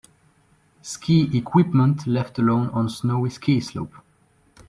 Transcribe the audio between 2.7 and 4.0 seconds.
on snowy ski slope